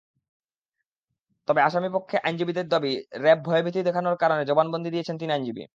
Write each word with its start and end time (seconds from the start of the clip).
তবে 1.47 1.59
আসামিপক্ষের 1.61 2.23
আইনজীবীদের 2.23 2.67
দাবি, 2.67 2.93
র্যাব 3.23 3.39
ভয়ভীতি 3.45 3.79
দেখানোর 3.83 4.15
কারণে 4.17 4.43
জবানবন্দি 4.45 4.89
দিয়েছেন 4.91 5.15
তিন 5.17 5.29
আইনজীবী। 5.31 5.63